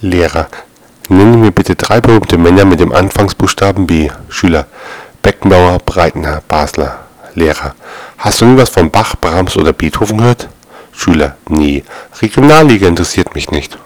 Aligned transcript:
Lehrer. 0.00 0.48
Nenne 1.08 1.36
mir 1.36 1.50
bitte 1.50 1.74
drei 1.74 2.00
berühmte 2.00 2.38
Männer 2.38 2.64
mit 2.64 2.80
dem 2.80 2.92
Anfangsbuchstaben 2.92 3.86
B. 3.86 4.10
Schüler. 4.28 4.66
Beckenbauer, 5.22 5.78
Breitner, 5.80 6.42
Basler. 6.46 7.00
Lehrer. 7.34 7.74
Hast 8.18 8.40
du 8.40 8.46
nie 8.46 8.58
was 8.60 8.70
von 8.70 8.90
Bach, 8.90 9.14
Brahms 9.20 9.56
oder 9.56 9.72
Beethoven 9.72 10.18
gehört? 10.18 10.48
Schüler. 10.92 11.36
Nee. 11.48 11.84
Regionalliga 12.20 12.88
interessiert 12.88 13.34
mich 13.34 13.50
nicht. 13.50 13.78